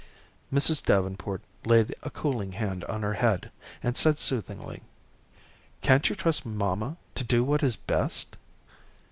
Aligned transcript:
Mrs. 0.51 0.83
Davenport 0.83 1.43
laid 1.63 1.93
a 2.01 2.09
cooling 2.09 2.53
hand 2.53 2.83
on 2.85 3.03
her 3.03 3.13
head, 3.13 3.51
and 3.83 3.95
said 3.95 4.19
soothingly: 4.19 4.81
"Can't 5.83 6.09
you 6.09 6.15
trust 6.15 6.43
mamma 6.43 6.97
to 7.13 7.23
do 7.23 7.43
what 7.43 7.61
is 7.61 7.75
best?" 7.75 8.35